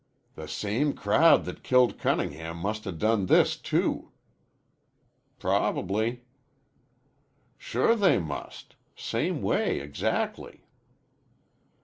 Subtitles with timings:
[0.33, 4.09] "The same crowd that killed Cunningham must 'a' done this, too."
[5.37, 6.23] "Prob'ly."
[7.55, 8.75] "Sure they must.
[8.95, 10.65] Same way exactly."